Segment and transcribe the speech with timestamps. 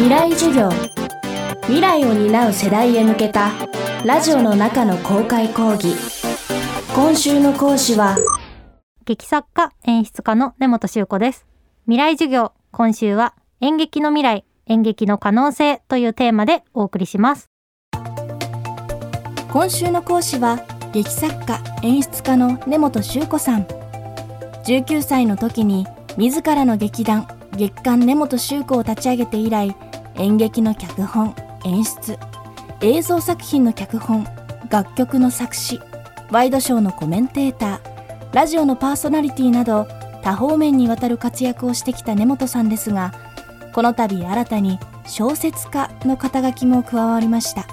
[0.00, 0.70] 未来授業。
[1.64, 3.50] 未来を担う世代へ向けた
[4.02, 5.94] ラジオの中の公開講義。
[6.94, 8.16] 今週の講師は
[9.04, 11.46] 劇作家演出家の根本修子です。
[11.84, 17.50] 未来授業今週は演劇の未来演劇の可能性というテーマでお送りします。
[19.52, 20.60] 今週の講師は
[20.94, 23.64] 劇作家演出家の根本修子さん。
[24.64, 25.86] 19歳の時に
[26.16, 29.76] 自らの劇団月刊根本修子を立ち上げて以来
[30.20, 31.34] 演劇の脚本
[31.64, 32.18] 演出。
[32.82, 34.26] 映像作品の脚本
[34.68, 35.80] 楽曲の作詞。
[36.30, 38.34] ワイドショーのコメンテーター。
[38.34, 39.88] ラジオのパーソナリティなど
[40.22, 43.14] 多方面にわたる活躍をしてきた根本さんですが
[43.72, 47.66] この度新たに小説家の肩書きも加わりました。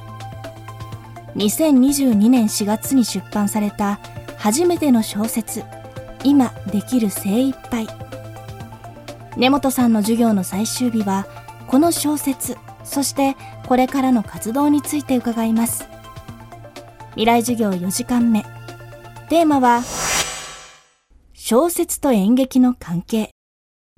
[1.36, 4.00] 2022年4月に出版された
[4.38, 5.66] 初めての小説
[6.24, 7.88] 「今できる精一杯。
[9.36, 11.28] 根本さんの授業の最終日は
[11.68, 13.36] この小説そして
[13.68, 15.88] これからの活動について伺います。
[17.12, 18.44] 未来授業4時間目。
[19.30, 19.82] テーマは
[21.34, 23.32] 小説と演劇の関係。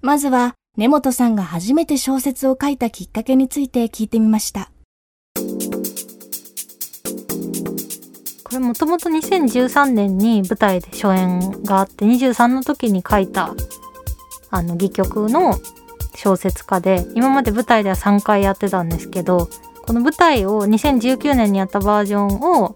[0.01, 4.71] まずは根本さんが初めて小説を書いたきっかけについて聞いてみました。
[8.43, 13.53] これもともと2013年に舞台で初演があって23の時に書いた
[14.49, 15.59] あの戯曲の
[16.15, 19.49] 小説家で今まで舞台では3回やってたんですけど
[19.85, 22.27] この舞台を2019年にやったバージョン
[22.61, 22.75] を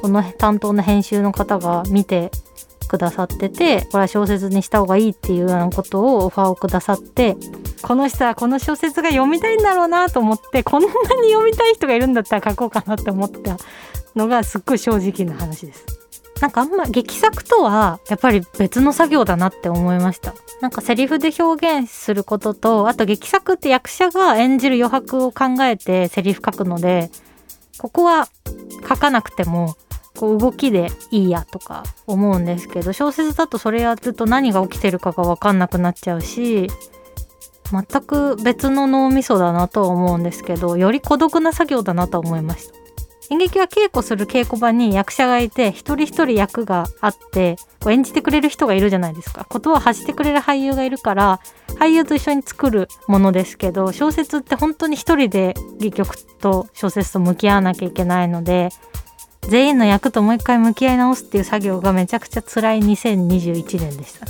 [0.00, 2.30] この担当の編集の方が見て
[2.88, 7.36] くださっててこれは小説にした方がいいっていうようなことをオファーをくださって
[7.82, 13.56] この人はこの小説が読みたいんだろうなと思ってこんなに読みたい人がいるんだったら書こうかなって思った
[14.14, 16.03] のがすっごい正直な話です。
[16.44, 20.34] なんかあんま劇作とはやっぱり別の作業だなって思いました。
[20.60, 27.10] なんかセリフで表現することとあと劇作って役者が演じる余白を考えてセリフ書くので
[27.78, 28.28] ここは
[28.86, 29.74] 書かなくても
[30.18, 36.68] こう動きでいいやとか思うんですけど小説だとそれやると何が起きてるかが分かんなくなっちゃうし
[37.70, 42.83] 全く別の脳みそだなとは思うんですけどより孤独な作業だなと思いました。
[43.30, 49.46] 演劇は稽古する稽古場に役者がいて一人一人役があってこう演じてくれる人がいるじゃないですか。
[49.50, 51.40] 言葉を発してくれる俳優がいるから
[51.78, 58.68] 俳優と一緒に作るものですけど小説って本当に一人で戯曲と小説と向き合わなきゃいけないので
[59.48, 64.26] 全員の役ともう一回向き合い直すっていう作業がめちゃくちゃ辛い2021年でした、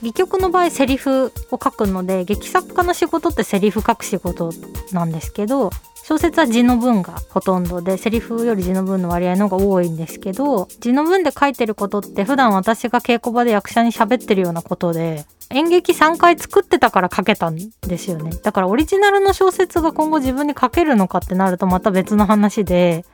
[0.00, 4.52] 戯曲の場合セリフを書くので劇作家の仕事ってセリフ書く仕事
[4.92, 5.70] なんですけど
[6.10, 18.32] 小説は字の文がほとんどでセリフより字の文の割合の方が多いんですけど字の文で書いてることって普段私が稽古場で役者に喋ってるようなことで演劇3回作ってたから書けたんですよね。
[18.42, 23.04] だからオリジナルの小説が今後自分に書けるのかってなるとまた別の話で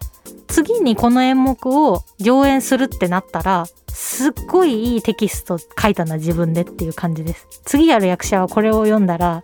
[0.49, 7.47] 次にこの演目を上演するってなったらすっごいいいテキスト書いたのは自分でっていう感じです。
[7.67, 9.43] 次やる役者はこれを読んだら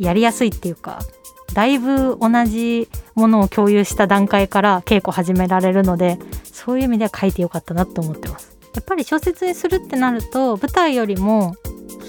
[0.00, 0.98] やりやすいっていうか
[1.52, 8.56] だいぶ同じものを共有した段階から稽古始められるのでそういう意味では書いてよかったなと思ってます。
[8.74, 11.54] やっぱり小説にするってなると舞台よりも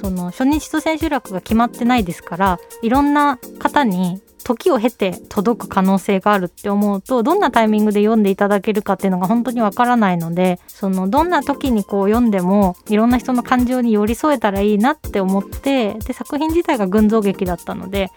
[0.01, 18.11] その初日と千秋楽が決まってないですからいろんな方に時を経て届く可能性があるって思うとどんなタイミングで読んでいただけるかっていうのが本当にわからないのでそのどんな時にこう読んでもいろんな人の感情に寄り添えたらいいなって思ってで作品自体が群像劇だったので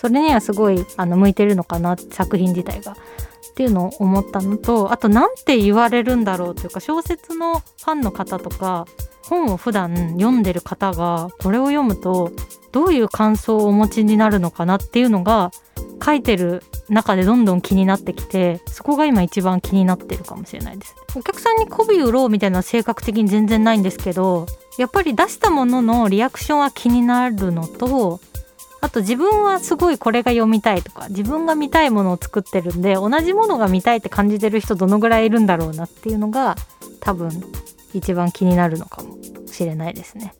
[0.00, 2.92] それにはすごいあの向いてるのかな作品自体が。
[2.92, 8.86] っていうのを思ったのとあと何て言われるんだろうというか小説のファンの方とか
[9.24, 12.32] 本を普段読んでる方がこれを読むと
[12.72, 15.50] どういう感想をお持ちになるのかなっていうのが
[16.02, 24.46] 書いてる中でどんどん気になってきてそこが今一番気になってるかもしれないですお客さんに媚び売ろうみたいな性格的に全然ないんですけど
[24.78, 28.20] やっぱり出したもののリアクションは気になるのと
[28.80, 36.56] あと自分はすごいこれが読みたいとか自分が見たいものを作ってるんで同じものが見たいって感じてる人どのぐらいいるんだろうなっていうのが
[37.00, 37.30] 多分
[37.92, 40.34] 一番気になるのかもしれないですね。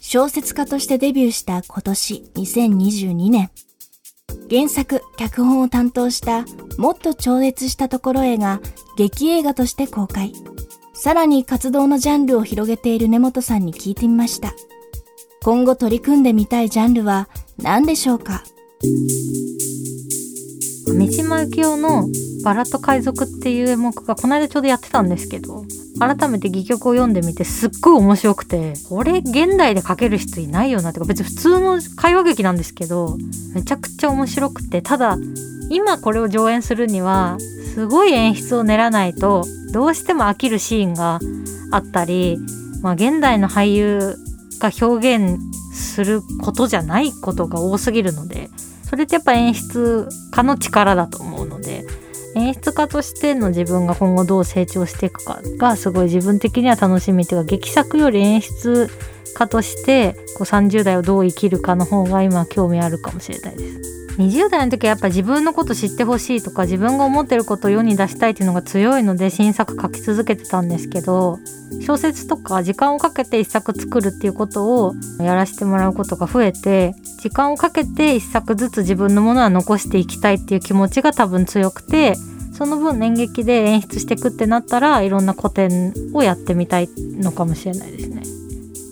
[0.00, 3.50] 小説家としてデビューした今年2022年。
[4.48, 6.44] 原作、脚本を担当した
[6.78, 8.60] もっと超越したところへが
[8.96, 10.32] 劇映画として公開。
[10.94, 14.54] さらに活動のジャンルを広げている根本さんに聞いてみました。
[15.46, 18.42] 今後取り組んでみたいジャンルは何でしょうか？
[20.88, 22.08] 三島由紀夫の
[22.42, 25.64] 「バラと海賊」っていう演目がこの間ちょうどやってたんですけど
[26.00, 33.16] 改めて戯曲を読んでみてすっごい面白くてこれ現代で書ける人いないよなってか別に普通の会話劇なんですけど
[33.54, 35.16] めちゃくちゃ面白くてただ
[35.70, 37.38] 今これを上演するには
[37.72, 41.20] すごい演出を練らないとどうしても飽きるシーンが
[41.70, 42.36] あったり、
[42.82, 44.16] まあ、現代の俳優
[44.58, 45.38] が表現
[45.72, 48.48] することじゃないことが多すぎるので
[48.82, 51.84] それってやっぱ演出家の力だと思うので
[52.36, 58.90] 演出家としての自分が今後どう成長していくかがすごい自分的には楽しみというか劇作より演出
[59.34, 64.05] 家としてこう30代をどう生きるかの方が今興味あるかもしれないです。
[64.18, 71.38] 20代の時はやっぱ自分のこと知ってほしいとか自分が思ってることを世に出したいっていうのが強いので新作書き続けてたんですけど
[71.86, 82.14] 小説とか時間をかけて一作作るっていうことをやらせてもらうことが増えて時間をかけて一作ずつ自分のものは残していきたいっていう気持ちが多分強くて
[82.56, 88.22] その分演劇で演出していくってなったらいろんな古典をやってみたいのかもしれないですね。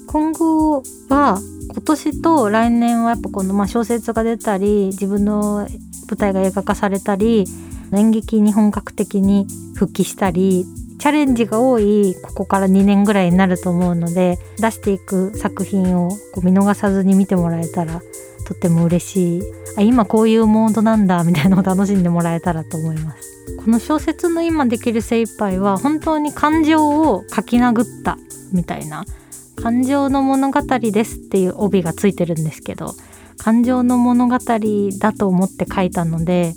[0.07, 1.41] 今後は
[1.75, 5.67] 今年と来年はやっぱこのまあ小説が出たり自分の
[6.09, 7.47] 舞台が映画化されたり
[7.93, 10.65] 演劇に本格的に復帰したり
[11.01, 18.01] チャレンジが多いここから2年ぐらいになると思うので出していく作品をこう見逃さずに見てもらえたら
[18.47, 19.43] とっても嬉しい。
[19.77, 23.35] あ今こういうモードなんだみたいなのを楽しんでもらえたらと思います。
[23.65, 28.19] この小説の今できる精一杯は本当に感情を書き殴った
[28.53, 29.05] みたいな
[29.57, 32.95] 感情の物語ですっていう帯がついてるんですけど
[33.39, 36.55] 感情の物語だと思って書いたので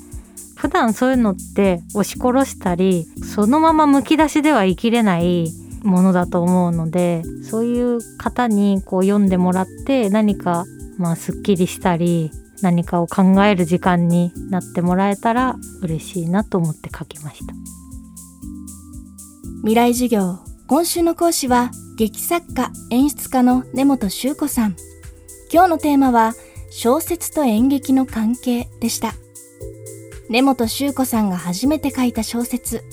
[0.55, 5.51] 普段そういうのって押し殺したりそのままむき出しでは生きれない
[5.83, 10.65] ものだと思うのでそういう方にこう読んでもらって何か
[10.97, 17.53] まあすっきりしたり何かを考える時間になってもらえたら嬉しいなと思って書きました。
[19.61, 20.39] 未来授業。
[20.67, 24.75] 今週の講師は劇作家演出家の根本修子さん。
[25.51, 26.35] 今日のテーマは
[26.69, 29.15] 小説と演劇の関係でした。
[30.29, 32.83] 根本修子さんが初めて書いた小説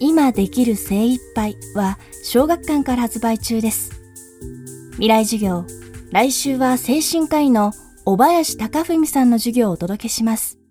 [0.00, 3.90] 今できる精一杯は小学館から発売中です。
[4.92, 5.66] 未来授業
[6.10, 7.74] 来週は精神科医の
[8.06, 10.63] 小林貴文さんの授業をお届けします。